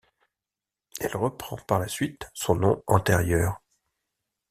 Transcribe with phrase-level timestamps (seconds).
[0.99, 3.61] Elle reprend par la suite son nom antérieur.